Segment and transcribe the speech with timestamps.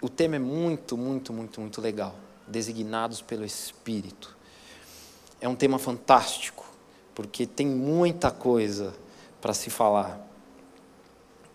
[0.00, 2.14] o tema é muito, muito, muito, muito legal.
[2.46, 4.36] Designados pelo Espírito.
[5.40, 6.64] É um tema fantástico,
[7.14, 8.94] porque tem muita coisa
[9.40, 10.20] para se falar.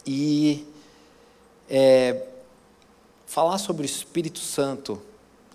[0.05, 0.67] E
[1.69, 2.27] é,
[3.25, 5.01] falar sobre o Espírito Santo,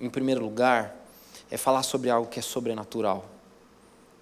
[0.00, 0.96] em primeiro lugar,
[1.50, 3.24] é falar sobre algo que é sobrenatural.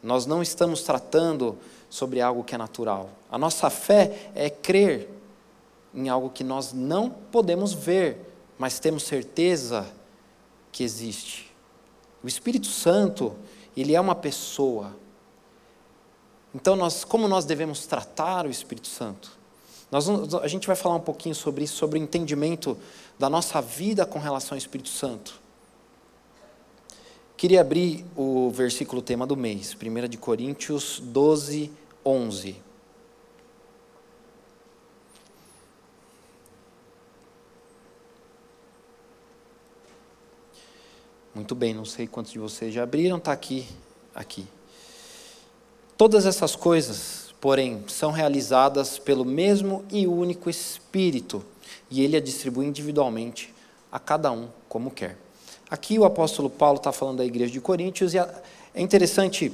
[0.02, 1.58] Nós não estamos tratando
[1.90, 3.10] sobre algo que é natural.
[3.30, 5.08] A nossa fé é crer
[5.94, 8.27] em algo que nós não podemos ver,
[8.58, 9.86] mas temos certeza
[10.72, 11.54] que existe.
[12.22, 13.36] O Espírito Santo,
[13.76, 14.96] ele é uma pessoa.
[16.54, 19.38] Então, nós, como nós devemos tratar o Espírito Santo?
[19.90, 20.08] Nós,
[20.42, 22.76] a gente vai falar um pouquinho sobre isso, sobre o entendimento
[23.18, 25.40] da nossa vida com relação ao Espírito Santo.
[27.36, 31.70] Queria abrir o versículo tema do mês, 1 de Coríntios 12,
[32.04, 32.67] 11.
[41.38, 43.64] Muito bem, não sei quantos de vocês já abriram, está aqui,
[44.12, 44.44] aqui.
[45.96, 51.44] Todas essas coisas, porém, são realizadas pelo mesmo e único Espírito,
[51.88, 53.54] e ele a distribui individualmente
[53.90, 55.16] a cada um como quer.
[55.70, 59.52] Aqui o apóstolo Paulo está falando da igreja de Coríntios, e é interessante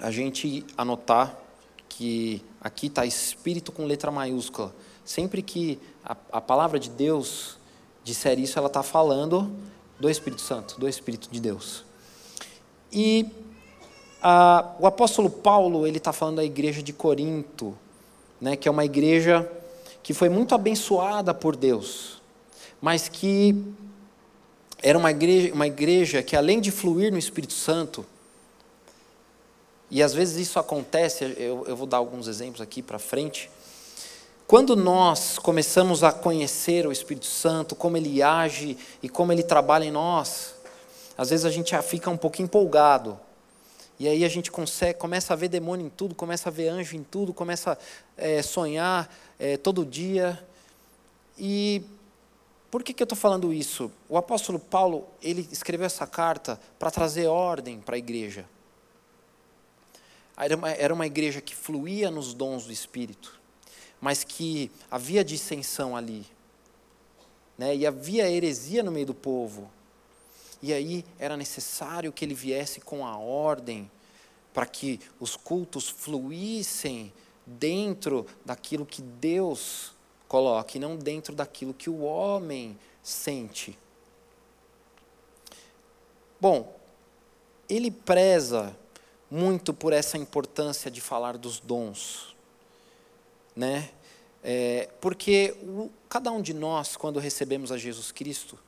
[0.00, 1.38] a gente anotar
[1.86, 4.74] que aqui está Espírito com letra maiúscula.
[5.04, 7.58] Sempre que a, a palavra de Deus
[8.02, 9.54] disser isso, ela está falando
[10.02, 11.84] do Espírito Santo, do Espírito de Deus.
[12.92, 13.24] E
[14.20, 17.78] a, o apóstolo Paulo ele está falando da igreja de Corinto,
[18.40, 19.48] né, que é uma igreja
[20.02, 22.20] que foi muito abençoada por Deus,
[22.80, 23.54] mas que
[24.82, 28.04] era uma igreja, uma igreja que além de fluir no Espírito Santo,
[29.88, 33.48] e às vezes isso acontece, eu, eu vou dar alguns exemplos aqui para frente,
[34.52, 39.84] quando nós começamos a conhecer o Espírito Santo, como ele age e como ele trabalha
[39.86, 40.54] em nós,
[41.16, 43.18] às vezes a gente fica um pouco empolgado.
[43.98, 46.94] E aí a gente consegue, começa a ver demônio em tudo, começa a ver anjo
[46.94, 47.78] em tudo, começa a
[48.22, 50.38] é, sonhar é, todo dia.
[51.38, 51.82] E
[52.70, 53.90] por que, que eu estou falando isso?
[54.06, 58.44] O apóstolo Paulo ele escreveu essa carta para trazer ordem para a igreja.
[60.36, 63.40] Era uma, era uma igreja que fluía nos dons do Espírito
[64.02, 66.26] mas que havia dissensão ali.
[67.56, 67.76] Né?
[67.76, 69.70] E havia heresia no meio do povo.
[70.60, 73.88] E aí era necessário que ele viesse com a ordem
[74.52, 77.12] para que os cultos fluíssem
[77.46, 79.92] dentro daquilo que Deus
[80.26, 83.78] coloca e não dentro daquilo que o homem sente.
[86.40, 86.74] Bom,
[87.68, 88.76] ele preza
[89.30, 92.32] muito por essa importância de falar dos dons
[93.54, 93.90] né?
[94.42, 98.58] É, porque o, cada um de nós, quando recebemos a Jesus Cristo,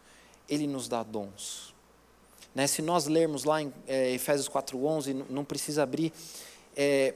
[0.49, 1.75] Ele nos dá dons.
[2.55, 2.67] Né?
[2.67, 6.13] Se nós lermos lá em é, Efésios 4,11, não precisa abrir,
[6.77, 7.15] é,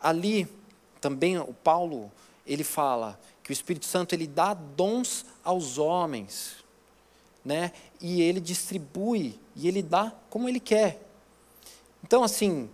[0.00, 0.48] ali
[1.00, 2.10] também o Paulo,
[2.46, 6.64] ele fala que o Espírito Santo ele dá dons aos homens,
[7.44, 7.72] né?
[8.00, 11.00] E ele distribui e ele dá como ele quer.
[12.02, 12.68] Então assim,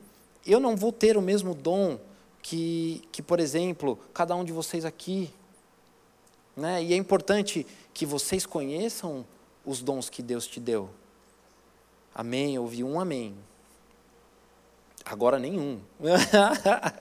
[0.46, 1.98] eu não vou ter o mesmo dom
[2.42, 5.32] que, que, por exemplo, cada um de vocês aqui,
[6.56, 7.64] né, e é importante
[7.94, 9.24] que vocês conheçam
[9.64, 10.90] os dons que Deus te deu.
[12.14, 12.56] Amém?
[12.56, 13.34] Eu ouvi um amém.
[15.04, 15.80] Agora nenhum.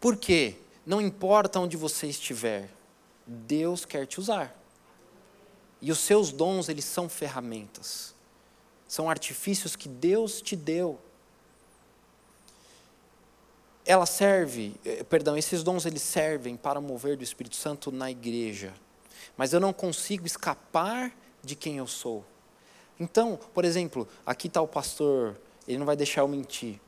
[0.00, 0.56] Por quê?
[0.84, 2.70] Não importa onde você estiver,
[3.26, 4.56] Deus quer te usar.
[5.80, 8.14] E os seus dons, eles são ferramentas.
[8.88, 10.98] São artifícios que Deus te deu
[13.86, 18.74] ela serve, eh, perdão, esses dons eles servem para mover do Espírito Santo na igreja.
[19.36, 22.24] Mas eu não consigo escapar de quem eu sou.
[22.98, 25.36] Então, por exemplo, aqui está o pastor,
[25.68, 26.80] ele não vai deixar eu mentir.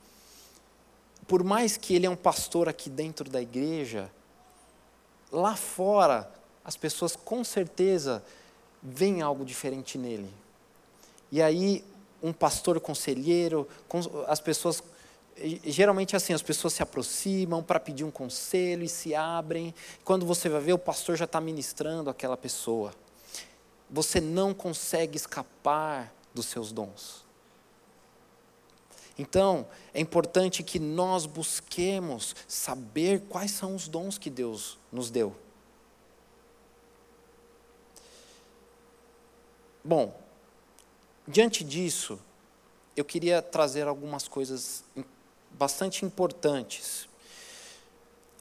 [1.29, 4.11] Por mais que ele é um pastor aqui dentro da igreja,
[5.31, 6.33] lá fora
[6.65, 8.25] as pessoas com certeza
[8.83, 10.31] veem algo diferente nele.
[11.31, 11.85] E aí,
[12.23, 13.69] um pastor conselheiro,
[14.27, 14.83] as pessoas
[15.65, 19.75] geralmente assim, as pessoas se aproximam para pedir um conselho e se abrem.
[20.05, 22.93] Quando você vai ver, o pastor já está ministrando aquela pessoa.
[23.91, 27.25] você não consegue escapar dos seus dons.
[29.19, 35.35] Então, é importante que nós busquemos saber quais são os dons que Deus nos deu.
[39.83, 40.21] Bom,
[41.27, 42.21] diante disso,
[42.95, 44.85] eu queria trazer algumas coisas
[45.59, 47.09] bastante importantes.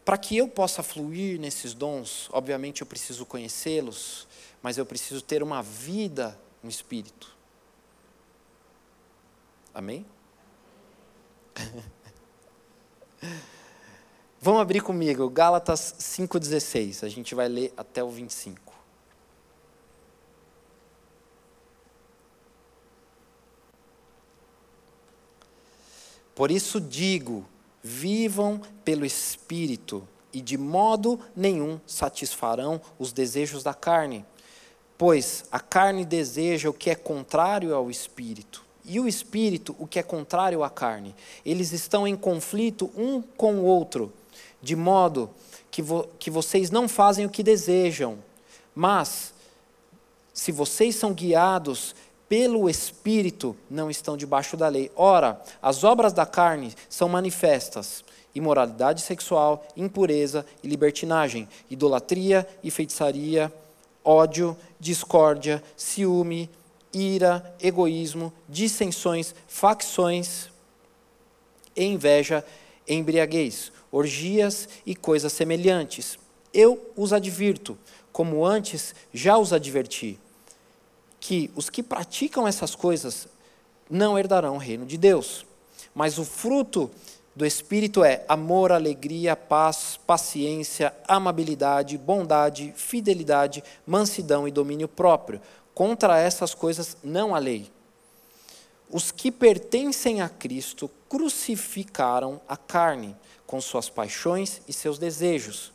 [0.05, 4.27] Para que eu possa fluir nesses dons, obviamente eu preciso conhecê-los,
[4.61, 7.35] mas eu preciso ter uma vida no Espírito.
[9.73, 10.05] Amém?
[14.39, 17.03] Vamos abrir comigo, Gálatas 5,16.
[17.03, 18.66] A gente vai ler até o 25.
[26.37, 27.43] Por isso digo:
[27.81, 34.23] vivam pelo Espírito, e de modo nenhum satisfarão os desejos da carne.
[34.99, 39.97] Pois a carne deseja o que é contrário ao Espírito, e o Espírito o que
[39.97, 41.15] é contrário à carne.
[41.43, 44.13] Eles estão em conflito um com o outro,
[44.61, 45.31] de modo
[45.71, 48.19] que, vo que vocês não fazem o que desejam.
[48.75, 49.33] Mas,
[50.31, 51.95] se vocês são guiados
[52.29, 54.91] pelo Espírito não estão debaixo da lei.
[54.95, 58.03] Ora, as obras da carne são manifestas:
[58.35, 63.51] imoralidade sexual, impureza e libertinagem, idolatria e feitiçaria,
[64.03, 66.49] ódio, discórdia, ciúme,
[66.93, 70.49] ira, egoísmo, dissensões, facções,
[71.75, 72.43] inveja,
[72.87, 76.17] embriaguez, orgias e coisas semelhantes.
[76.53, 77.77] Eu os advirto,
[78.11, 80.19] como antes já os adverti
[81.19, 83.27] que os que praticam essas coisas
[83.89, 85.45] não herdarão o reino de Deus.
[85.93, 86.91] Mas o fruto
[87.35, 95.41] do Espírito é amor, alegria, paz, paciência, amabilidade, bondade, fidelidade, mansidão e domínio próprio.
[95.73, 97.71] Contra essas coisas não há lei.
[98.89, 103.15] Os que pertencem a Cristo crucificaram a carne
[103.45, 105.71] com suas paixões e seus desejos.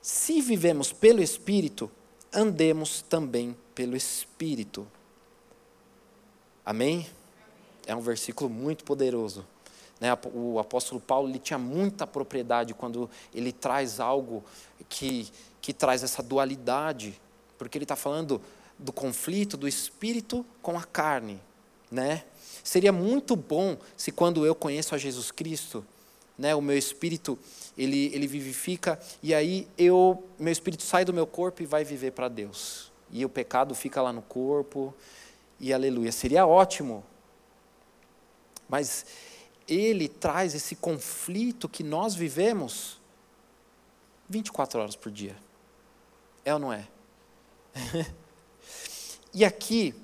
[0.00, 1.90] Se vivemos pelo Espírito,
[2.32, 4.86] andemos também pelo Espírito.
[6.64, 7.06] Amém?
[7.86, 9.46] É um versículo muito poderoso.
[10.00, 10.08] Né?
[10.32, 14.44] O apóstolo Paulo ele tinha muita propriedade quando ele traz algo
[14.88, 15.28] que,
[15.60, 17.20] que traz essa dualidade,
[17.58, 18.40] porque ele está falando
[18.78, 21.40] do conflito do espírito com a carne.
[21.90, 22.24] Né?
[22.64, 25.84] Seria muito bom se quando eu conheço a Jesus Cristo,
[26.38, 27.38] né, o meu espírito
[27.76, 32.12] ele, ele vivifica e aí eu meu espírito sai do meu corpo e vai viver
[32.12, 34.94] para Deus e o pecado fica lá no corpo,
[35.58, 36.10] e aleluia.
[36.10, 37.04] Seria ótimo.
[38.68, 39.04] Mas
[39.68, 42.98] ele traz esse conflito que nós vivemos
[44.28, 45.36] 24 horas por dia.
[46.44, 46.88] É ou não é?
[49.34, 49.94] e aqui,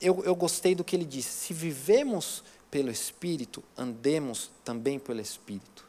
[0.00, 5.86] eu, eu gostei do que ele disse: se vivemos pelo Espírito, andemos também pelo Espírito.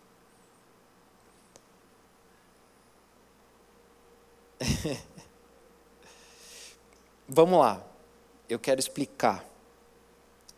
[7.31, 7.86] Vamos lá,
[8.50, 9.46] eu quero explicar.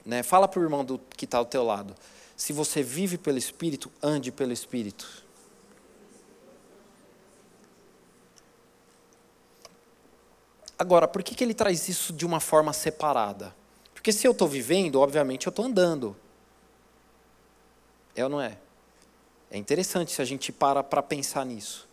[0.06, 0.24] Né?
[0.24, 1.94] Fala para o irmão do, que está ao teu lado.
[2.38, 5.22] Se você vive pelo Espírito, ande pelo Espírito.
[10.80, 13.54] Agora, por que, que ele traz isso de uma forma separada?
[13.94, 16.16] Porque se eu estou vivendo, obviamente eu estou andando.
[18.16, 18.58] É ou não é?
[19.51, 21.88] É interessante se a gente para para pensar nisso.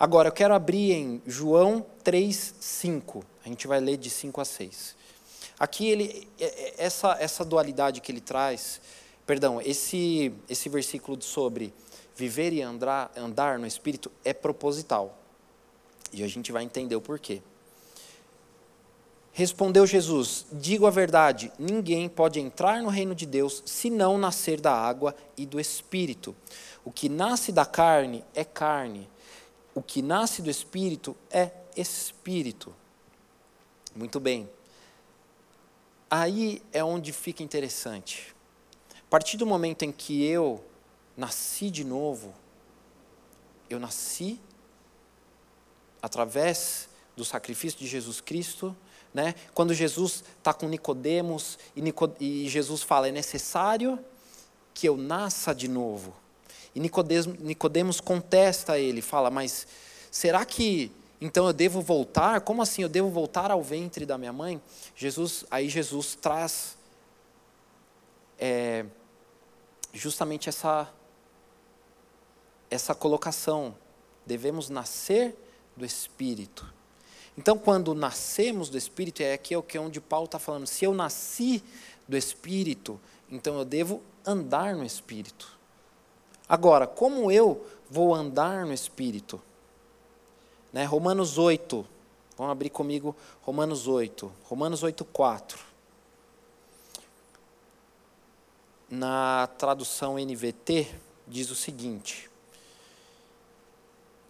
[0.00, 3.24] Agora, eu quero abrir em João 3, 5.
[3.44, 4.94] A gente vai ler de 5 a 6.
[5.58, 8.80] Aqui, ele, é, é, essa, essa dualidade que ele traz,
[9.26, 11.74] perdão, esse, esse versículo sobre
[12.14, 15.18] viver e andar, andar no Espírito é proposital.
[16.12, 17.42] E a gente vai entender o porquê.
[19.32, 24.60] Respondeu Jesus: Digo a verdade, ninguém pode entrar no reino de Deus se não nascer
[24.60, 26.34] da água e do espírito.
[26.84, 29.08] O que nasce da carne é carne,
[29.78, 32.74] o que nasce do espírito é espírito.
[33.94, 34.50] Muito bem.
[36.10, 38.34] Aí é onde fica interessante.
[38.92, 40.64] A partir do momento em que eu
[41.16, 42.34] nasci de novo,
[43.70, 44.40] eu nasci
[46.02, 48.76] através do sacrifício de Jesus Cristo,
[49.14, 49.32] né?
[49.54, 51.82] Quando Jesus está com Nicodemos e,
[52.18, 54.04] e Jesus fala é necessário
[54.74, 56.16] que eu nasça de novo.
[56.78, 59.66] E Nicodemos, contesta ele, fala: Mas
[60.12, 62.40] será que então eu devo voltar?
[62.42, 62.82] Como assim?
[62.82, 64.62] Eu devo voltar ao ventre da minha mãe?
[64.94, 66.78] Jesus, aí Jesus traz
[68.38, 68.86] é,
[69.92, 70.88] justamente essa
[72.70, 73.74] essa colocação.
[74.24, 75.34] Devemos nascer
[75.76, 76.72] do Espírito.
[77.36, 80.66] Então, quando nascemos do Espírito, é aqui é o que é onde Paulo está falando.
[80.66, 81.60] Se eu nasci
[82.06, 85.57] do Espírito, então eu devo andar no Espírito.
[86.48, 89.40] Agora, como eu vou andar no Espírito?
[90.72, 90.84] Né?
[90.84, 91.86] Romanos 8.
[92.36, 94.32] Vamos abrir comigo Romanos 8.
[94.44, 95.58] Romanos 8, 4.
[98.88, 100.88] Na tradução NVT,
[101.26, 102.30] diz o seguinte: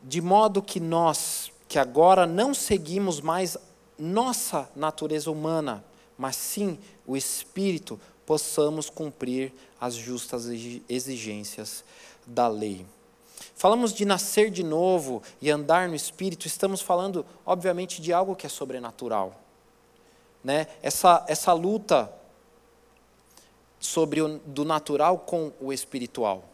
[0.02, 3.56] De modo que nós, que agora não seguimos mais
[3.96, 5.84] nossa natureza humana,
[6.16, 10.44] mas sim o Espírito, possamos cumprir as justas
[10.86, 11.82] exigências
[12.26, 12.84] da lei.
[13.54, 18.44] Falamos de nascer de novo e andar no Espírito, estamos falando, obviamente, de algo que
[18.44, 19.34] é sobrenatural.
[20.44, 20.66] Né?
[20.82, 22.12] Essa, essa luta
[23.80, 26.44] sobre o, do natural com o espiritual.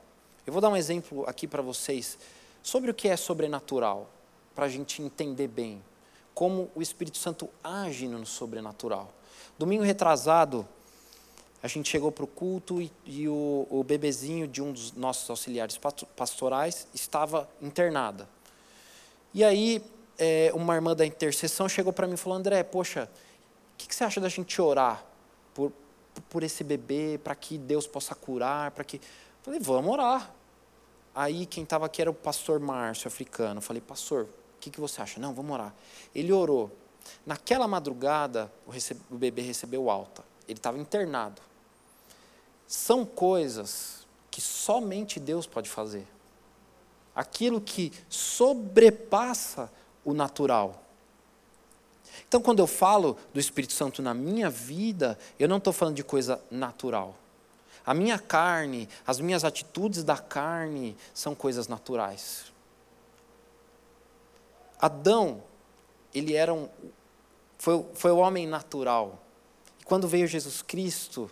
[0.47, 2.17] Eu vou dar um exemplo aqui para vocês
[2.63, 4.09] sobre o que é sobrenatural,
[4.55, 5.83] para a gente entender bem
[6.33, 9.13] como o Espírito Santo age no sobrenatural.
[9.59, 10.65] Domingo retrasado,
[11.65, 15.31] a gente chegou para o culto e, e o, o, bebezinho de um dos nossos
[15.31, 15.81] auxiliares
[16.15, 18.29] pastorais estava internada.
[19.33, 19.83] E aí,
[20.19, 23.95] é, uma irmã da intercessão chegou para mim e falou: André, poxa, o que, que,
[23.95, 25.07] você acha da gente orar
[25.55, 25.73] por,
[26.29, 28.71] por esse bebê, para que Deus possa curar?
[28.73, 29.01] para que...
[29.43, 30.35] Falei: vamos orar.
[31.15, 33.63] Aí, quem estava aqui era o pastor Márcio, africano.
[33.63, 34.29] Falei: pastor, o
[34.61, 35.19] que, que você acha?
[35.19, 35.75] Não, vamos orar.
[36.15, 36.71] Ele orou.
[37.25, 40.23] Naquela madrugada, o, recebe, o bebê recebeu alta.
[40.47, 41.41] Ele estava internado
[42.67, 46.07] são coisas que somente Deus pode fazer.
[47.15, 49.71] Aquilo que sobrepassa
[50.05, 50.83] o natural.
[52.27, 56.05] Então, quando eu falo do Espírito Santo na minha vida, eu não estou falando de
[56.05, 57.17] coisa natural.
[57.87, 62.53] A minha carne, as minhas atitudes da carne são coisas naturais.
[64.81, 65.43] Adão,
[66.13, 66.69] ele era um,
[67.59, 69.23] foi, foi o homem natural.
[69.81, 71.31] E quando veio Jesus Cristo,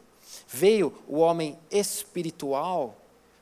[0.53, 2.95] Veio o homem espiritual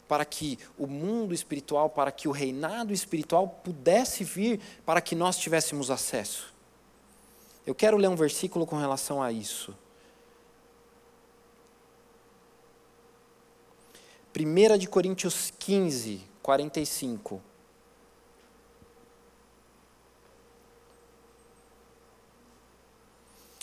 [0.06, 5.36] para que o mundo espiritual, para que o reinado espiritual pudesse vir para que nós
[5.36, 6.54] tivéssemos acesso.
[7.66, 9.76] Eu quero ler um versículo com relação a isso.
[14.36, 17.42] 1 de Coríntios 15, 45.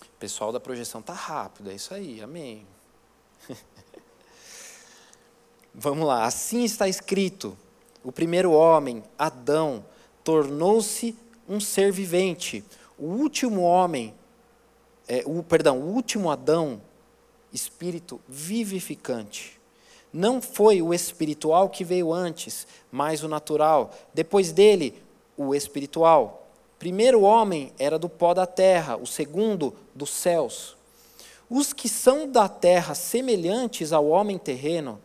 [0.04, 2.77] O pessoal da projeção tá rápido, é isso aí, amém.
[5.74, 7.58] Vamos lá, assim está escrito:
[8.04, 9.84] o primeiro homem, Adão,
[10.24, 11.16] tornou-se
[11.48, 12.64] um ser vivente.
[12.98, 14.14] O último homem,
[15.08, 16.82] é, o, perdão, o último Adão,
[17.52, 19.60] espírito vivificante.
[20.12, 23.94] Não foi o espiritual que veio antes, mas o natural.
[24.14, 25.02] Depois dele,
[25.36, 26.48] o espiritual.
[26.80, 30.77] Primeiro homem era do pó da terra, o segundo dos céus.
[31.50, 35.02] Os que são da terra semelhantes ao homem terreno,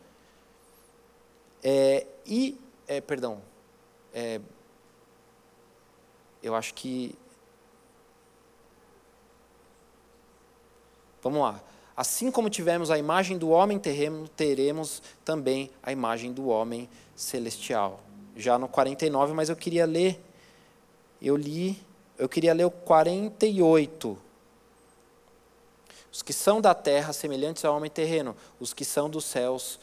[1.62, 2.58] é, e,
[2.88, 3.40] é, perdão,
[4.12, 4.40] é,
[6.42, 7.14] eu acho que.
[11.22, 11.62] Vamos lá.
[11.96, 18.00] Assim como tivemos a imagem do homem terreno, teremos também a imagem do homem celestial.
[18.34, 20.20] Já no 49, mas eu queria ler,
[21.20, 21.80] eu li,
[22.18, 24.18] eu queria ler o 48.
[26.12, 29.80] Os que são da terra, semelhantes ao homem terreno, os que são dos céus,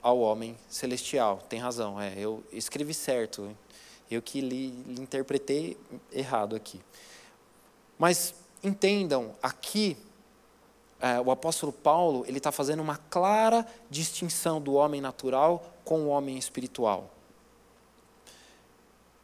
[0.00, 1.42] ao homem celestial.
[1.48, 3.54] Tem razão, é, eu escrevi certo.
[4.10, 5.76] Eu que li, li interpretei
[6.12, 6.80] errado aqui.
[7.98, 9.96] Mas entendam, aqui
[11.00, 16.08] é, o apóstolo Paulo ele está fazendo uma clara distinção do homem natural com o
[16.08, 17.10] homem espiritual.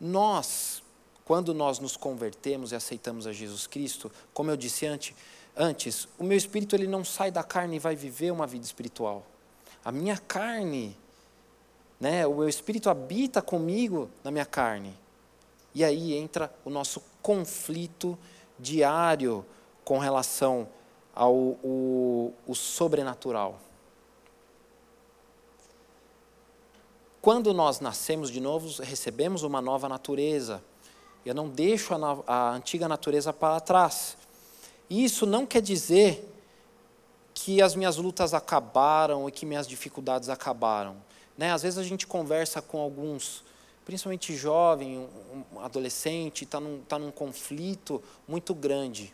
[0.00, 0.83] Nós,
[1.25, 5.14] quando nós nos convertemos e aceitamos a Jesus Cristo, como eu disse antes,
[5.57, 9.25] Antes, o meu espírito ele não sai da carne e vai viver uma vida espiritual.
[9.83, 10.95] A minha carne,
[11.99, 14.95] né, o meu espírito habita comigo na minha carne.
[15.75, 18.19] E aí entra o nosso conflito
[18.59, 19.47] diário
[19.85, 20.69] com relação
[21.15, 23.59] ao o, o sobrenatural.
[27.23, 30.63] Quando nós nascemos de novo, recebemos uma nova natureza.
[31.25, 34.17] Eu não deixo a, a antiga natureza para trás.
[34.88, 36.33] Isso não quer dizer
[37.35, 40.97] que as minhas lutas acabaram e que minhas dificuldades acabaram.
[41.37, 41.52] Né?
[41.52, 43.45] Às vezes a gente conversa com alguns,
[43.85, 45.07] principalmente jovem,
[45.52, 49.12] um adolescente, está num, tá num conflito muito grande.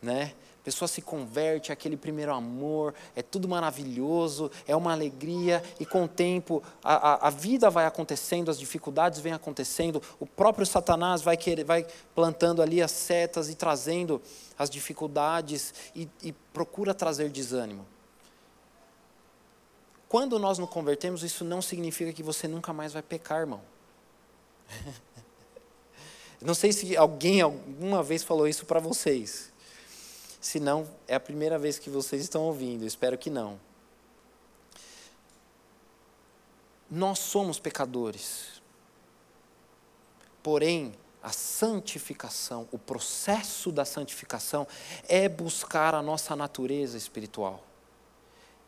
[0.00, 0.32] Né?
[0.66, 6.06] Pessoa se converte, é aquele primeiro amor, é tudo maravilhoso, é uma alegria, e com
[6.06, 11.22] o tempo a, a, a, vida vai acontecendo, as dificuldades vêm acontecendo, o próprio Satanás
[11.22, 14.20] vai, querer, vai plantando ali as setas e trazendo
[14.58, 17.86] as dificuldades e, e procura trazer desânimo.
[20.08, 23.60] Quando nós nos convertemos, isso não significa que você nunca mais vai pecar, irmão.
[26.38, 29.50] Não sei se alguém alguma vez falou isso para vocês.
[30.46, 33.58] Se não, é a primeira vez que vocês estão ouvindo, espero que não.
[36.88, 38.62] Nós somos pecadores.
[40.44, 44.68] Porém, a santificação, o processo da santificação
[45.08, 47.64] é buscar a nossa natureza espiritual.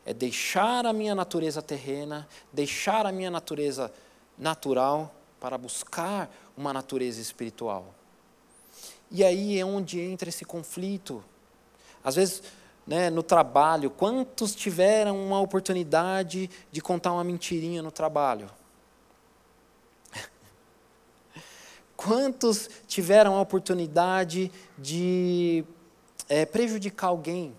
[0.04, 3.94] É deixar a minha natureza terrena, deixar a minha natureza
[4.36, 7.94] natural para buscar uma natureza espiritual.
[9.12, 11.22] E aí é onde entra esse conflito.
[12.02, 12.42] Às vezes,
[12.86, 18.50] né, no trabalho, quantos tiveram uma oportunidade de contar uma mentirinha no trabalho?
[21.96, 25.64] Quantos tiveram a oportunidade de
[26.28, 27.54] é, prejudicar alguém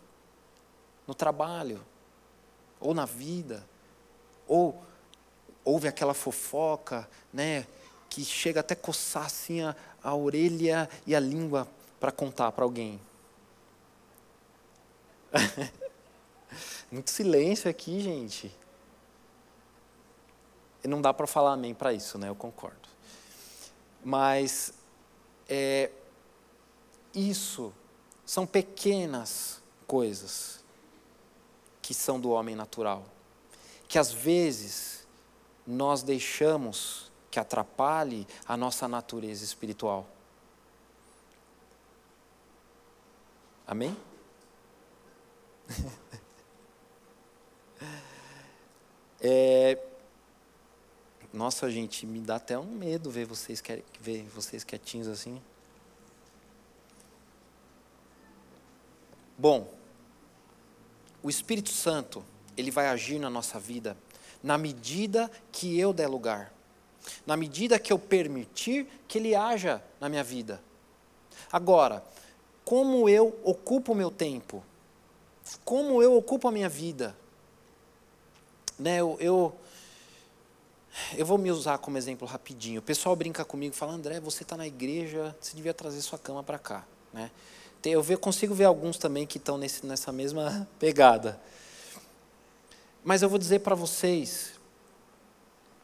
[1.06, 1.82] no trabalho,
[2.80, 3.64] ou na vida,
[4.48, 4.82] ou
[5.64, 7.68] houve aquela fofoca, né,
[8.10, 11.68] que chega até coçar assim a, a orelha e a língua
[12.00, 13.00] para contar para alguém.
[16.92, 18.56] Muito silêncio aqui, gente.
[20.84, 22.30] Não dá para falar amém para isso, né?
[22.30, 22.90] Eu concordo.
[24.04, 24.74] Mas
[25.48, 25.92] é,
[27.14, 27.74] isso
[28.26, 30.64] são pequenas coisas
[31.82, 33.04] que são do homem natural,
[33.88, 35.08] que às vezes
[35.66, 40.08] nós deixamos que atrapalhe a nossa natureza espiritual.
[43.68, 43.96] Amém?
[49.22, 49.78] é,
[51.34, 53.62] nossa, gente, me dá até um medo ver vocês,
[54.00, 55.42] ver vocês quietinhos assim.
[59.38, 59.72] Bom,
[61.24, 62.26] o Espírito Santo,
[62.58, 63.96] ele vai agir na nossa vida
[64.42, 66.54] na medida que eu der lugar,
[67.26, 70.62] na medida que eu permitir que ele haja na minha vida.
[71.52, 72.04] Agora,
[72.64, 74.64] como eu ocupo o meu tempo?
[75.64, 77.16] Como eu ocupo a minha vida?
[78.78, 79.56] Né, eu, eu,
[81.18, 82.80] eu vou me usar como exemplo rapidinho.
[82.80, 86.44] O pessoal brinca comigo, fala, André, você está na igreja, você devia trazer sua cama
[86.44, 86.86] para cá.
[87.14, 87.30] Né?
[87.84, 91.40] Eu consigo ver alguns também que estão nessa mesma pegada.
[93.04, 94.52] Mas eu vou dizer para vocês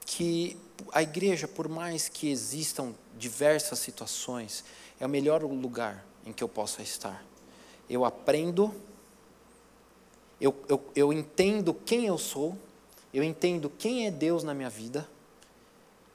[0.05, 0.57] que
[0.91, 4.63] a igreja, por mais que existam diversas situações,
[4.99, 7.23] é o melhor lugar em que eu possa estar.
[7.89, 8.73] Eu aprendo,
[10.39, 12.57] eu, eu, eu entendo quem eu sou,
[13.13, 15.07] eu entendo quem é Deus na minha vida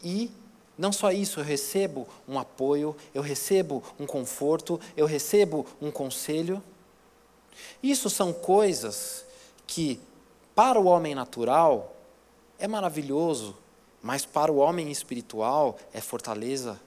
[0.02, 0.30] e
[0.76, 6.62] não só isso, eu recebo um apoio, eu recebo um conforto, eu recebo um conselho.
[7.82, 9.26] Isso são coisas
[9.66, 10.00] que,
[10.54, 11.94] para o homem natural,
[12.58, 13.54] é maravilhoso,
[14.02, 16.80] mas para o homem espiritual é fortaleza.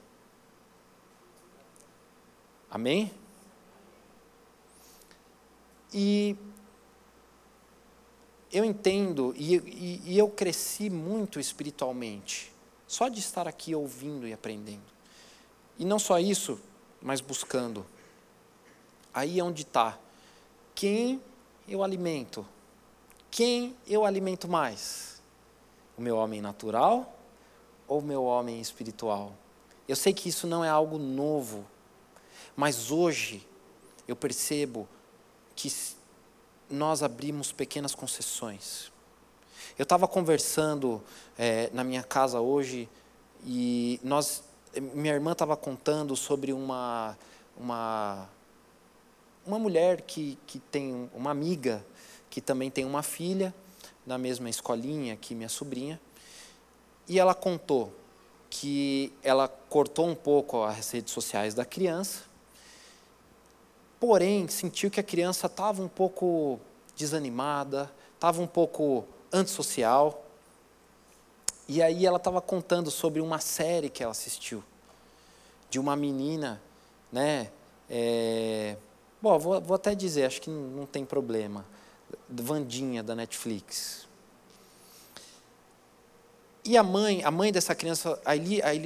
[2.68, 3.12] Amém?
[5.92, 6.36] E
[8.54, 12.52] eu entendo, e, e, e eu cresci muito espiritualmente.
[12.86, 14.84] Só de estar aqui ouvindo e aprendendo.
[15.76, 16.60] E não só isso,
[17.02, 17.84] mas buscando.
[19.12, 19.98] Aí é onde está.
[20.72, 21.20] Quem
[21.66, 22.46] eu alimento?
[23.28, 25.20] Quem eu alimento mais?
[25.98, 27.12] O meu homem natural
[27.88, 29.32] ou o meu homem espiritual?
[29.88, 31.66] Eu sei que isso não é algo novo,
[32.54, 33.44] mas hoje
[34.06, 34.88] eu percebo
[35.56, 35.68] que
[36.74, 38.92] nós abrimos pequenas concessões.
[39.78, 41.02] Eu estava conversando
[41.38, 42.88] é, na minha casa hoje
[43.46, 44.44] e nós,
[44.94, 47.16] minha irmã estava contando sobre uma,
[47.56, 48.28] uma,
[49.46, 51.84] uma mulher que, que tem uma amiga
[52.28, 53.54] que também tem uma filha
[54.06, 56.00] na mesma escolinha que minha sobrinha
[57.08, 57.92] e ela contou
[58.56, 62.22] que ela cortou um pouco as redes sociais da criança,
[64.06, 66.60] porém sentiu que a criança estava um pouco
[66.94, 70.22] desanimada, estava um pouco antissocial.
[71.66, 74.62] E aí ela estava contando sobre uma série que ela assistiu,
[75.70, 76.60] de uma menina,
[77.10, 77.50] né?
[77.88, 78.76] É,
[79.22, 81.64] bom, vou, vou até dizer, acho que não, tem problema.
[82.28, 84.06] Vandinha, da Netflix.
[86.62, 88.38] E a mãe, a mãe dessa criança, aí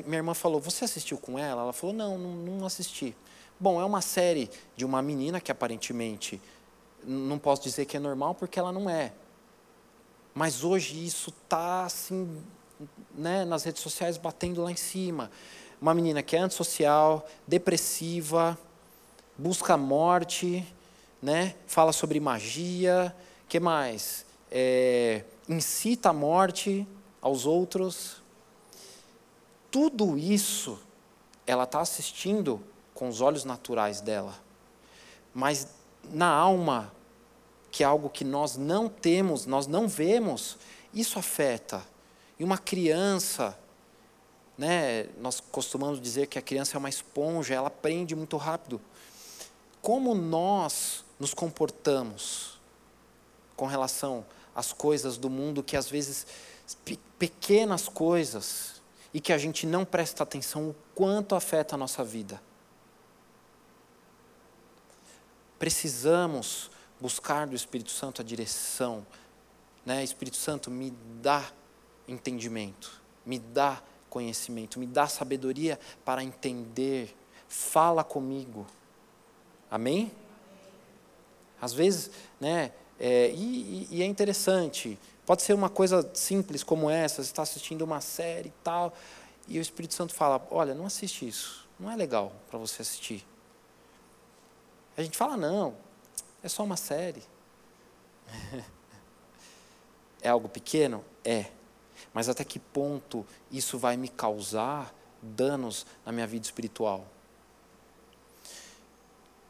[0.06, 1.62] minha irmã falou, você assistiu com ela?
[1.62, 3.16] Ela falou, não, não, não assisti.
[3.60, 6.40] Bom, é uma série de uma menina que aparentemente
[7.02, 9.12] não posso dizer que é normal porque ela não é.
[10.32, 12.40] Mas hoje isso está assim,
[13.16, 15.28] né, nas redes sociais batendo lá em cima.
[15.82, 18.56] Uma menina que é antissocial, depressiva,
[19.36, 20.64] busca a morte,
[21.20, 23.12] né, fala sobre magia,
[23.48, 24.24] que mais?
[24.52, 26.86] É, incita a morte
[27.20, 28.22] aos outros.
[29.68, 30.78] Tudo isso
[31.44, 32.62] ela está assistindo
[32.98, 34.36] com os olhos naturais dela.
[35.32, 35.68] Mas
[36.10, 36.92] na alma,
[37.70, 40.58] que é algo que nós não temos, nós não vemos,
[40.92, 41.80] isso afeta.
[42.40, 43.56] E uma criança,
[44.58, 48.80] né, nós costumamos dizer que a criança é uma esponja, ela aprende muito rápido.
[49.80, 52.58] Como nós nos comportamos
[53.54, 56.26] com relação às coisas do mundo que às vezes
[57.16, 58.82] pequenas coisas
[59.14, 62.47] e que a gente não presta atenção o quanto afeta a nossa vida.
[65.58, 69.06] Precisamos buscar do Espírito Santo a direção.
[69.84, 70.04] Né?
[70.04, 70.90] Espírito Santo, me
[71.20, 71.50] dá
[72.06, 77.14] entendimento, me dá conhecimento, me dá sabedoria para entender.
[77.48, 78.66] Fala comigo.
[79.70, 80.12] Amém?
[81.60, 82.72] Às vezes, né?
[83.00, 84.98] É, e, e, é interessante.
[85.24, 87.22] Pode ser uma coisa simples como essa.
[87.22, 88.94] Você está assistindo uma série e tal,
[89.46, 91.68] e o Espírito Santo fala: Olha, não assiste isso.
[91.78, 93.24] Não é legal para você assistir.
[94.98, 95.76] A gente fala: Não,
[96.42, 97.22] é só uma série.
[100.20, 101.04] é algo pequeno?
[101.24, 101.46] É.
[102.12, 107.06] Mas até que ponto isso vai me causar danos na minha vida espiritual?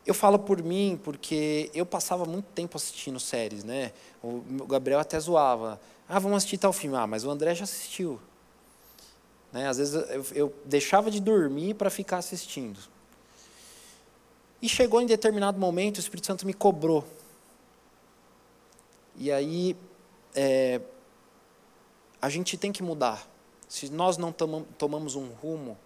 [0.05, 3.93] Eu falo por mim porque eu passava muito tempo assistindo séries, né?
[4.23, 5.81] O Gabriel até zoava.
[6.07, 6.97] Ah, vamos assistir tal filme.
[6.97, 8.21] Ah, mas o André já assistiu.
[9.51, 9.67] Né?
[9.67, 12.79] Às vezes eu, eu deixava de dormir para ficar assistindo.
[14.61, 17.05] E chegou em determinado momento, o Espírito Santo me cobrou.
[19.17, 19.77] E aí,
[20.35, 20.81] é,
[22.21, 23.27] a gente tem que mudar.
[23.69, 25.79] Se nós não tomamos um rumo,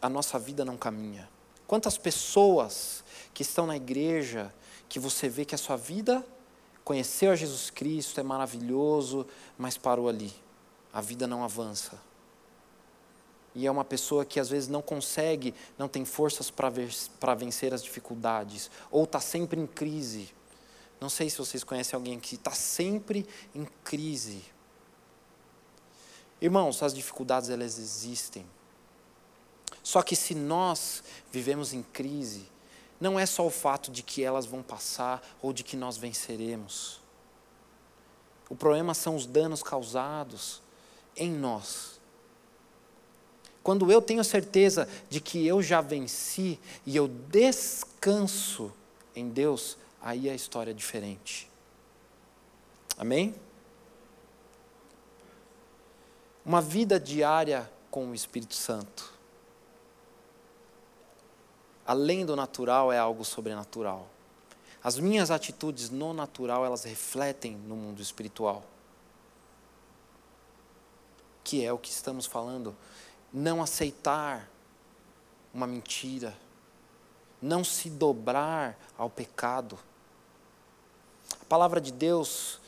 [0.00, 1.28] a nossa vida não caminha.
[1.66, 4.52] Quantas pessoas que estão na igreja,
[4.88, 6.24] que você vê que a sua vida
[6.84, 10.32] conheceu a Jesus Cristo, é maravilhoso, mas parou ali.
[10.92, 12.07] A vida não avança
[13.58, 17.82] e é uma pessoa que às vezes não consegue, não tem forças para vencer as
[17.82, 20.32] dificuldades, ou está sempre em crise.
[21.00, 24.44] Não sei se vocês conhecem alguém que está sempre em crise.
[26.40, 28.46] Irmãos, as dificuldades elas existem.
[29.82, 32.48] Só que se nós vivemos em crise,
[33.00, 37.00] não é só o fato de que elas vão passar ou de que nós venceremos.
[38.48, 40.62] O problema são os danos causados
[41.16, 41.97] em nós
[43.62, 48.72] quando eu tenho certeza de que eu já venci e eu descanso
[49.14, 51.50] em Deus, aí a história é diferente.
[52.96, 53.34] Amém?
[56.44, 59.12] Uma vida diária com o Espírito Santo.
[61.86, 64.08] Além do natural é algo sobrenatural.
[64.82, 68.64] As minhas atitudes no natural, elas refletem no mundo espiritual.
[71.42, 72.74] Que é o que estamos falando
[73.32, 74.48] não aceitar
[75.52, 76.34] uma mentira,
[77.40, 79.78] não se dobrar ao pecado.
[81.40, 82.60] A palavra de Deus,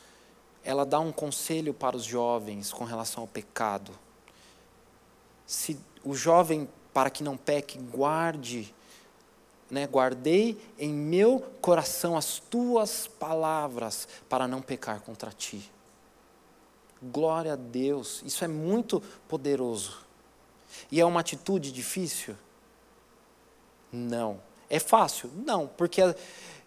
[0.63, 3.91] ela dá um conselho para os jovens com relação ao pecado.
[5.45, 8.73] Se o jovem, para que não peque, guarde,
[9.69, 15.71] né, guardei em meu coração as tuas palavras para não pecar contra ti.
[17.01, 20.10] Glória a Deus, isso é muito poderoso.
[20.91, 22.35] E é uma atitude difícil?
[23.91, 24.39] Não.
[24.69, 25.29] É fácil?
[25.45, 26.01] Não, porque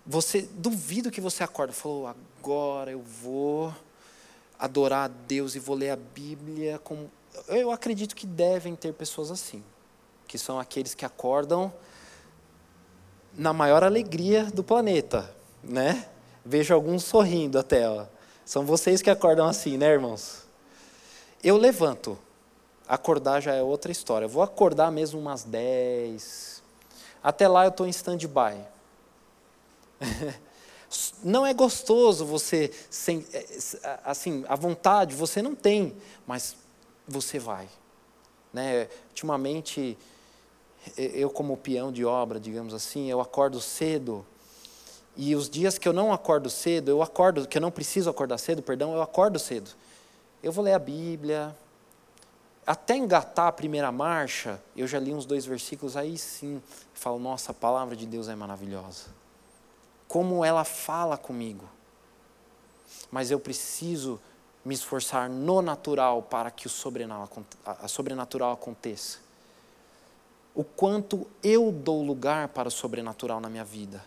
[0.07, 3.75] você duvido que você acorda falou, agora eu vou
[4.59, 7.11] adorar a Deus e vou ler a Bíblia como
[7.49, 9.63] eu acredito que devem ter pessoas assim,
[10.29, 11.73] que são aqueles que acordam
[13.33, 16.09] na maior alegria do planeta, né?
[16.45, 18.07] Vejo alguns sorrindo até, ó.
[18.45, 20.47] São vocês que acordam assim, né, irmãos?
[21.43, 22.19] Eu levanto,
[22.87, 24.27] Acordar já é outra história.
[24.27, 26.63] Eu vou acordar mesmo umas 10.
[27.23, 28.61] Até lá eu estou em stand-by.
[31.23, 36.57] não é gostoso você, sem, é, assim, a vontade você não tem, mas
[37.07, 37.69] você vai.
[38.53, 38.89] Né?
[39.09, 39.99] Ultimamente,
[40.97, 44.25] eu como peão de obra, digamos assim, eu acordo cedo,
[45.17, 48.39] e os dias que eu não acordo cedo, eu acordo, que eu não preciso acordar
[48.39, 49.71] cedo, perdão, eu acordo cedo.
[50.43, 51.57] Eu vou ler a Bíblia,
[52.67, 56.63] até engatar a primeira marcha, eu já li uns dois versículos, aí sim,
[56.95, 59.07] falo, nossa, a palavra de Deus é maravilhosa.
[60.15, 61.69] como ela fala comigo.
[63.11, 64.21] Mas eu preciso
[64.65, 69.19] me esforçar no natural para que o sobrenatural aconteça.
[70.55, 74.05] O quanto eu dou lugar para o sobrenatural na minha vida.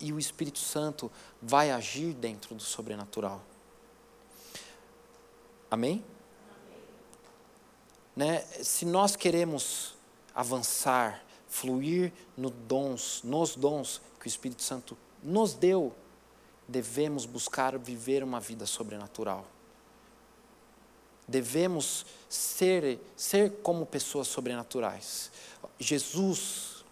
[0.00, 3.40] E o Espírito Santo vai agir dentro do sobrenatural.
[5.70, 6.04] Amém?
[8.18, 8.40] Né?
[8.64, 9.94] Se nós queremos
[10.34, 15.94] avançar, fluir no dons, nos dons que o Espírito Santo nos deu,
[16.66, 19.46] devemos buscar viver uma vida sobrenatural.
[21.28, 25.30] Devemos ser, ser como pessoas sobrenaturais.
[25.78, 26.84] Jesus,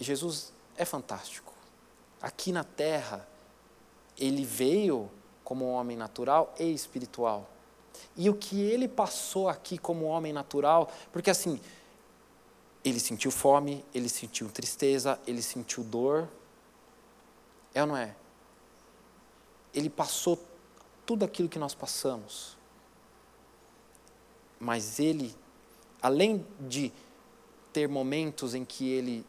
[0.00, 1.52] Jesus é fantástico.
[2.20, 3.24] Aqui na terra,
[4.18, 5.08] ele veio
[5.44, 7.48] como um homem natural e espiritual.
[8.16, 11.60] E o que ele passou aqui como homem natural, porque assim,
[12.84, 16.28] ele sentiu fome, ele sentiu tristeza, ele sentiu dor.
[17.74, 18.14] É ou não é?
[19.72, 20.38] Ele passou
[21.06, 22.56] tudo aquilo que nós passamos.
[24.58, 25.34] Mas ele,
[26.00, 26.92] além de
[27.72, 29.24] ter momentos em que ele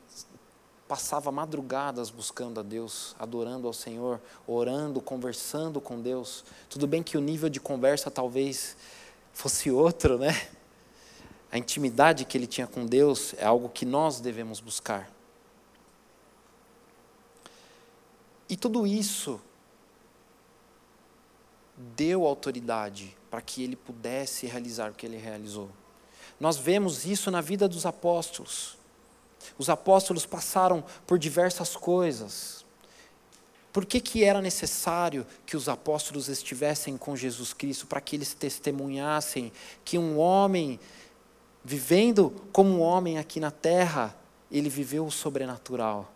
[0.88, 6.44] passava madrugadas buscando a Deus, adorando ao Senhor, orando, conversando com Deus.
[6.70, 8.76] Tudo bem que o nível de conversa talvez
[9.32, 10.50] fosse outro, né?
[11.52, 15.12] A intimidade que ele tinha com Deus é algo que nós devemos buscar.
[18.50, 19.40] E tudo isso
[21.96, 25.70] deu autoridade para que ele pudesse realizar o que ele realizou.
[26.40, 28.78] Nós vemos isso na vida dos apóstolos.
[29.58, 32.64] Os apóstolos passaram por diversas coisas.
[33.72, 37.88] Por que, que era necessário que os apóstolos estivessem com Jesus Cristo?
[37.88, 39.52] Para que eles testemunhassem
[39.84, 40.80] que um homem
[41.64, 44.16] vivendo como um homem aqui na terra,
[44.52, 46.12] ele viveu o sobrenatural.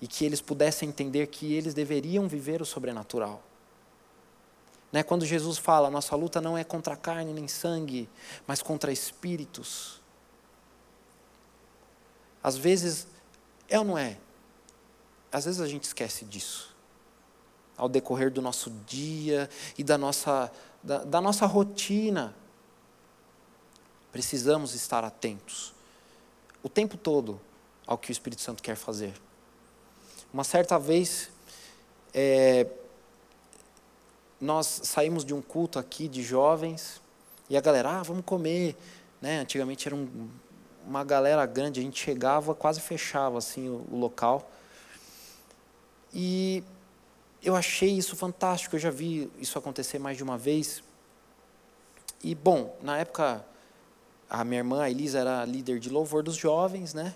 [0.00, 3.42] E que eles pudessem entender que eles deveriam viver o sobrenatural.
[4.92, 5.02] Né?
[5.02, 8.08] Quando Jesus fala, nossa luta não é contra carne nem sangue,
[8.46, 9.97] mas contra espíritos.
[12.42, 13.06] Às vezes,
[13.68, 14.18] é ou não é?
[15.30, 16.74] Às vezes a gente esquece disso.
[17.76, 20.50] Ao decorrer do nosso dia e da nossa,
[20.82, 22.34] da, da nossa rotina.
[24.10, 25.74] Precisamos estar atentos
[26.62, 27.40] o tempo todo
[27.86, 29.14] ao que o Espírito Santo quer fazer.
[30.32, 31.30] Uma certa vez,
[32.12, 32.66] é,
[34.40, 37.00] nós saímos de um culto aqui de jovens
[37.48, 38.76] e a galera, ah, vamos comer.
[39.20, 39.40] Né?
[39.40, 40.28] Antigamente era um,
[40.88, 44.50] uma galera grande, a gente chegava, quase fechava assim o, o local.
[46.14, 46.64] E
[47.42, 50.82] eu achei isso fantástico, eu já vi isso acontecer mais de uma vez.
[52.24, 53.44] E, bom, na época
[54.30, 57.14] a minha irmã, a Elisa, era líder de louvor dos jovens, né?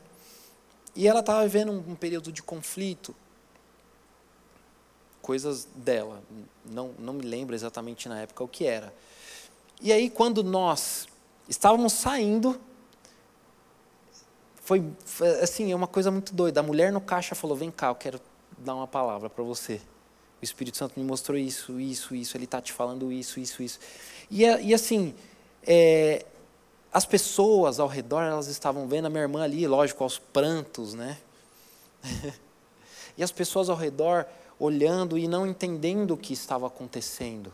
[0.94, 3.14] E ela estava vivendo um, um, período de conflito.
[5.20, 6.22] Coisas dela.
[6.64, 8.92] Não, não me lembro exatamente na época o que era.
[9.80, 11.06] E aí, quando nós
[11.48, 12.60] estávamos saindo,
[14.62, 16.60] foi, foi assim, é uma coisa muito doida.
[16.60, 18.20] A mulher no caixa falou: Vem cá, eu quero
[18.56, 19.80] dar uma palavra para você.
[20.40, 22.36] O Espírito Santo me mostrou isso, isso, isso.
[22.36, 23.78] Ele está te falando isso, isso, isso.
[24.30, 25.14] E, e assim,
[25.64, 26.24] é,
[26.92, 31.18] as pessoas ao redor, elas estavam vendo a minha irmã ali, lógico, aos prantos, né?
[33.18, 34.26] e as pessoas ao redor
[34.58, 37.52] olhando e não entendendo o que estava acontecendo.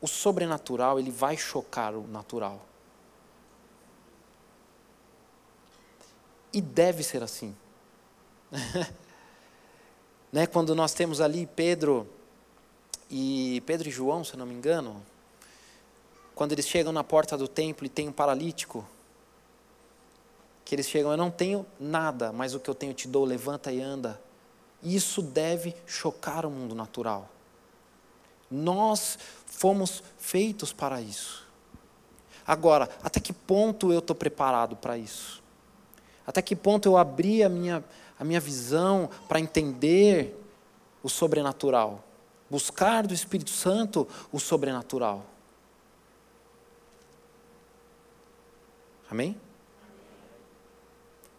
[0.00, 2.69] O sobrenatural, ele vai chocar o natural.
[6.52, 7.54] E deve ser assim.
[10.32, 10.46] né?
[10.46, 12.08] Quando nós temos ali Pedro
[13.08, 15.02] e Pedro e João, se não me engano,
[16.34, 18.86] quando eles chegam na porta do templo e tem um paralítico,
[20.64, 23.72] que eles chegam, eu não tenho nada, mas o que eu tenho te dou, levanta
[23.72, 24.20] e anda.
[24.82, 27.28] Isso deve chocar o mundo natural.
[28.50, 31.46] Nós fomos feitos para isso.
[32.46, 35.39] Agora, até que ponto eu estou preparado para isso?
[36.26, 37.84] Até que ponto eu abri a minha,
[38.18, 40.36] a minha visão para entender
[41.02, 42.04] o sobrenatural?
[42.48, 45.24] Buscar do Espírito Santo o sobrenatural.
[49.10, 49.36] Amém?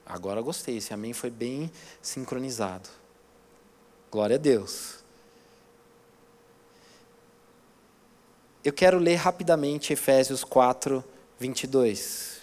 [0.06, 2.90] Agora gostei, esse amém foi bem sincronizado.
[4.12, 5.02] Glória a Deus.
[8.62, 11.04] Eu quero ler rapidamente Efésios 4,
[11.40, 12.41] 22.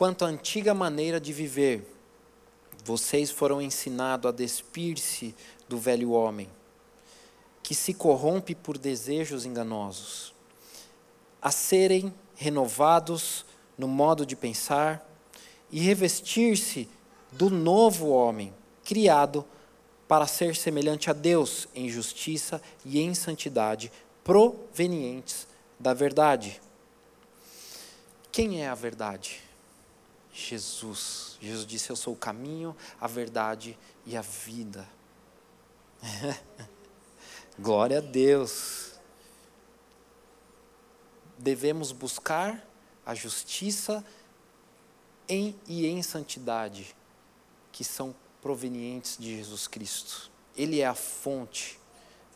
[0.00, 1.86] Quanto à antiga maneira de viver,
[2.82, 5.34] vocês foram ensinados a despir-se
[5.68, 6.48] do velho homem,
[7.62, 10.32] que se corrompe por desejos enganosos,
[11.42, 13.44] a serem renovados
[13.76, 15.06] no modo de pensar
[15.70, 16.88] e revestir-se
[17.30, 19.44] do novo homem, criado
[20.08, 23.92] para ser semelhante a Deus em justiça e em santidade,
[24.24, 25.46] provenientes
[25.78, 26.58] da verdade.
[28.32, 29.49] Quem é a verdade?
[30.32, 31.36] Jesus.
[31.40, 34.88] Jesus disse: Eu sou o caminho, a verdade e a vida.
[37.58, 38.92] Glória a Deus.
[41.38, 42.66] Devemos buscar
[43.04, 44.04] a justiça
[45.28, 46.94] em e em santidade,
[47.72, 50.30] que são provenientes de Jesus Cristo.
[50.56, 51.78] Ele é a fonte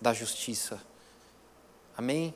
[0.01, 0.81] da justiça.
[1.97, 2.35] Amém?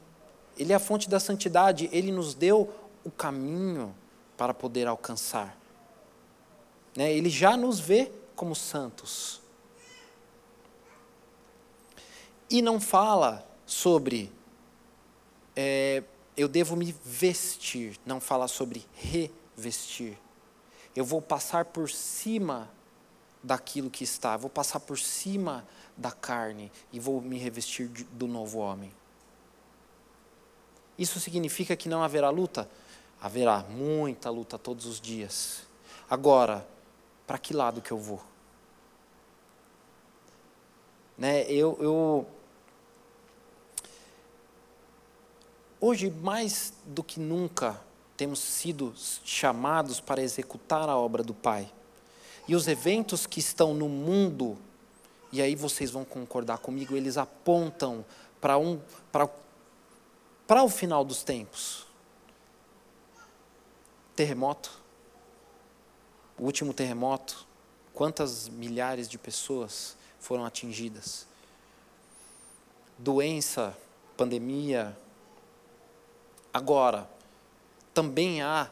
[0.57, 2.73] Ele é a fonte da santidade, ele nos deu
[3.05, 3.95] o caminho
[4.39, 5.59] para poder alcançar.
[6.97, 7.13] Né?
[7.13, 9.43] Ele já nos vê como santos.
[12.49, 14.33] E não fala sobre
[15.55, 16.03] é,
[16.37, 20.17] eu devo me vestir, não fala sobre revestir.
[20.95, 22.71] Eu vou passar por cima
[23.43, 28.59] daquilo que está, vou passar por cima da carne e vou me revestir do novo
[28.59, 28.95] homem.
[30.97, 32.69] Isso significa que não haverá luta?
[33.21, 35.63] Haverá muita luta todos os dias.
[36.09, 36.67] Agora,
[37.27, 38.23] para que lado que eu vou?
[41.17, 42.27] Né, eu, eu,
[45.81, 47.81] hoje, mais do que nunca,
[48.17, 51.69] temos sido chamados para executar a obra do Pai.
[52.47, 54.57] E os eventos que estão no mundo,
[55.33, 58.05] e aí vocês vão concordar comigo, eles apontam
[58.41, 61.88] para um, para o final dos tempos
[64.19, 64.73] terremoto,
[66.37, 67.47] o último terremoto,
[67.95, 71.25] quantas milhares de pessoas foram atingidas?
[72.99, 73.79] Doença,
[74.17, 74.99] pandemia.
[76.53, 77.09] Agora,
[77.95, 78.69] também há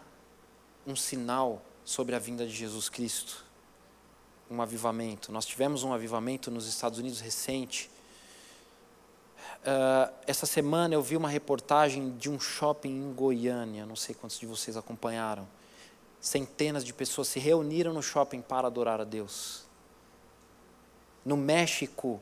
[0.85, 3.45] um sinal sobre a vinda de Jesus Cristo,
[4.51, 5.31] um avivamento.
[5.31, 7.89] Nós tivemos um avivamento nos Estados Unidos recente.
[9.67, 14.39] Uh, essa semana eu vi uma reportagem de um shopping em Goiânia, não sei quantos
[14.39, 15.49] de vocês acompanharam.
[16.21, 19.65] Centenas de pessoas se reuniram no shopping para adorar a Deus.
[21.25, 22.21] No México,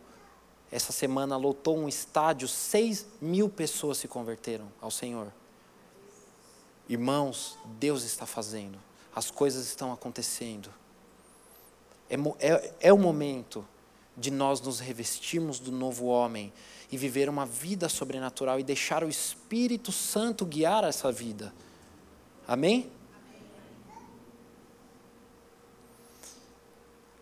[0.72, 5.30] essa semana lotou um estádio, 6 mil pessoas se converteram ao Senhor.
[6.88, 8.78] Irmãos, Deus está fazendo,
[9.14, 10.70] as coisas estão acontecendo.
[12.08, 13.66] É, é, é o momento
[14.16, 16.52] de nós nos revestirmos do novo homem
[16.90, 21.52] e viver uma vida sobrenatural e deixar o Espírito Santo guiar essa vida.
[22.46, 22.90] Amém?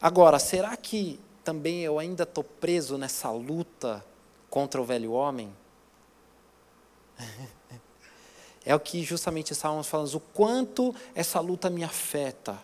[0.00, 4.04] Agora, será que também eu ainda estou preso nessa luta
[4.50, 5.54] contra o velho homem?
[8.64, 12.56] É o que justamente estávamos falando, o quanto essa luta me afeta.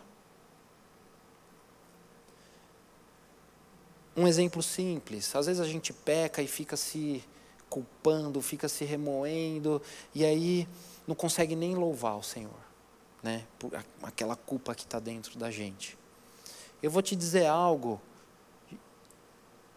[4.18, 7.22] Um exemplo simples: às vezes a gente peca e fica se
[7.70, 9.80] culpando, fica se remoendo,
[10.12, 10.68] e aí
[11.06, 12.58] não consegue nem louvar o Senhor,
[13.22, 13.46] né?
[13.60, 13.70] Por
[14.02, 15.96] aquela culpa que está dentro da gente.
[16.82, 18.00] Eu vou te dizer algo: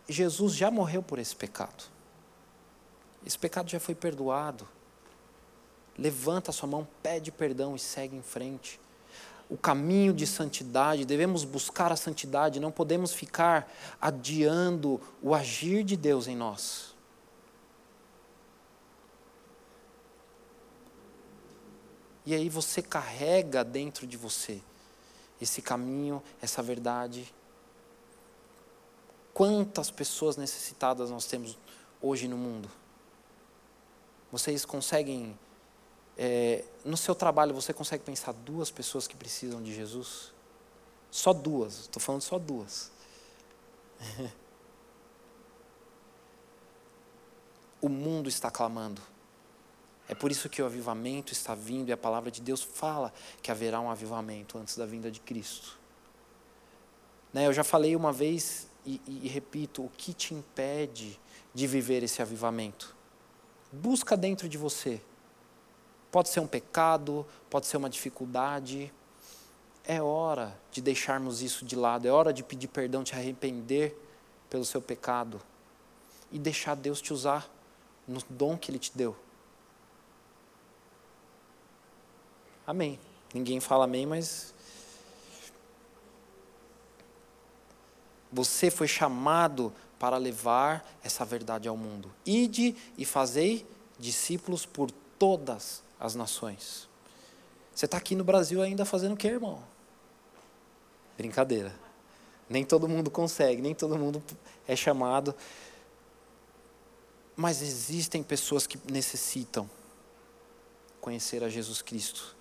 [0.10, 1.84] Jesus já morreu por esse pecado.
[3.24, 4.68] Esse pecado já foi perdoado.
[5.96, 8.80] Levanta a sua mão, pede perdão e segue em frente
[9.52, 15.98] o caminho de santidade, devemos buscar a santidade, não podemos ficar adiando o agir de
[15.98, 16.96] Deus em nós.
[22.26, 24.62] E aí você carrega dentro de você
[25.42, 27.34] esse caminho, essa verdade.
[29.34, 31.60] Quantas pessoas necessitadas nós temos
[32.02, 32.72] hoje no mundo?
[34.32, 35.38] Vocês conseguem
[36.18, 40.34] é, no seu trabalho você consegue pensar duas pessoas que precisam de Jesus?
[41.10, 42.92] Só duas, estou falando só duas.
[47.82, 49.02] o mundo está clamando.
[50.08, 53.50] É por isso que o avivamento está vindo e a palavra de Deus fala que
[53.50, 55.80] haverá um avivamento antes da vinda de Cristo.
[57.34, 61.20] Né, eu já falei uma vez e, e, e repito: o que te impede
[61.54, 62.96] de viver esse avivamento?
[63.72, 65.02] Busca dentro de você
[66.12, 68.94] Pode ser um pecado, pode ser uma dificuldade.
[69.86, 73.98] É hora de deixarmos isso de lado, é hora de pedir perdão, te arrepender
[74.50, 75.42] pelo seu pecado
[76.32, 77.50] e deixar Deus te usar
[78.08, 79.16] no dom que Ele te deu.
[82.68, 83.00] Amém.
[83.34, 84.54] Ninguém fala amém, mas.
[88.32, 92.12] Você foi chamado para levar essa verdade ao mundo.
[92.26, 93.66] Ide e fazei
[94.00, 94.90] discípulos por
[95.20, 96.90] todas as nações.
[97.74, 99.64] Você está aqui no Brasil ainda fazendo o que, irmão?
[101.16, 101.74] Brincadeira.
[102.50, 104.22] Nem todo mundo consegue, nem todo mundo
[104.68, 105.34] é chamado.
[107.36, 109.70] Mas existem pessoas que necessitam
[111.00, 112.36] conhecer a Jesus Cristo.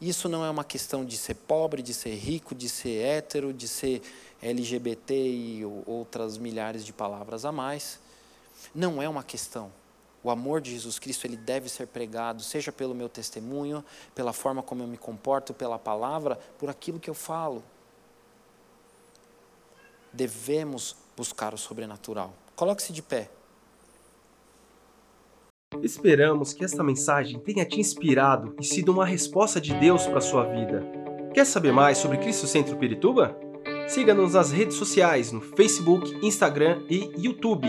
[0.00, 3.66] Isso não é uma questão de ser pobre, de ser rico, de ser hétero, de
[3.66, 4.02] ser
[4.42, 7.98] LGBT e outras milhares de palavras a mais.
[8.74, 9.72] Não é uma questão.
[10.24, 14.62] O amor de Jesus Cristo ele deve ser pregado, seja pelo meu testemunho, pela forma
[14.62, 17.62] como eu me comporto, pela palavra, por aquilo que eu falo.
[20.12, 22.32] Devemos buscar o sobrenatural.
[22.54, 23.30] Coloque-se de pé.
[25.82, 30.20] Esperamos que esta mensagem tenha te inspirado e sido uma resposta de Deus para a
[30.20, 30.84] sua vida.
[31.32, 33.34] Quer saber mais sobre Cristo Centro Pirituba?
[33.88, 37.68] Siga-nos nas redes sociais no Facebook, Instagram e YouTube,